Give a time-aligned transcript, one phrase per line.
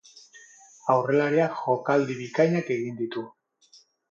[0.93, 3.25] Aurrelariak jokaldi bikainak egin ditu.